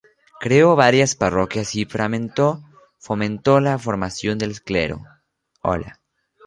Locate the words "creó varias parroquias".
0.39-1.75